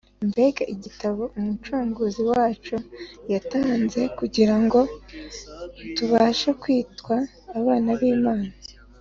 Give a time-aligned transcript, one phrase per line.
[0.29, 2.75] mbega igitambo umucunguzi wacu
[3.31, 4.79] yatanze kugira ngo
[5.95, 7.15] tubashe kwitwa
[7.59, 8.51] abana b’imana!